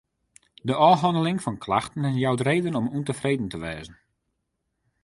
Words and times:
De 0.67 0.73
ôfhanneling 0.89 1.39
fan 1.45 1.57
klachten 1.65 2.05
jout 2.23 2.41
reden 2.47 2.75
om 2.79 2.91
ûntefreden 2.97 3.47
te 3.51 3.57
wêzen. 3.65 3.97